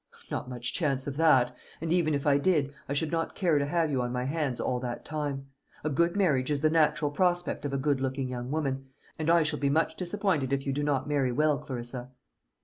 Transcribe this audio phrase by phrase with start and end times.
[0.31, 3.67] "Not much chance of that; and even if I did, I should not care to
[3.67, 5.49] have you on my hands all that time.
[5.83, 8.87] A good marriage is the natural prospect of a good looking young woman,
[9.19, 12.09] and I shall be much disappointed if you do not marry well, Clarissa."